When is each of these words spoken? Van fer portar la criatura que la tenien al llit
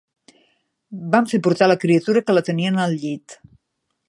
Van 1.15 1.29
fer 1.33 1.41
portar 1.49 1.69
la 1.69 1.77
criatura 1.85 2.25
que 2.27 2.37
la 2.41 2.47
tenien 2.51 2.85
al 2.87 3.01
llit 3.05 3.41